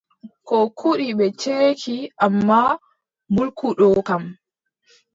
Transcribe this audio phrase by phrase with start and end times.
[0.47, 1.95] Koo kuɗi ɓe ceeki
[2.25, 2.71] ammaa
[3.31, 4.23] mbulku ɗoo kam,